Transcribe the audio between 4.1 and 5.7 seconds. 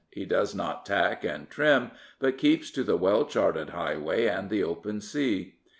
and the open sea.